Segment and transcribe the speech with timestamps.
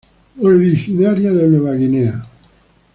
[0.41, 2.23] Originaria de Nueva Guinea.